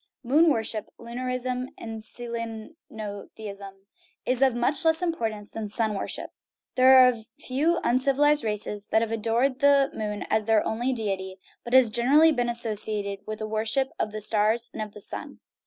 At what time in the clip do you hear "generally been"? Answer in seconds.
11.91-12.49